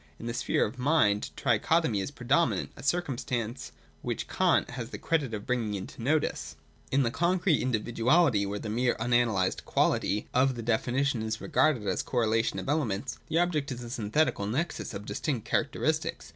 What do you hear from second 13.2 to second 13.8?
the object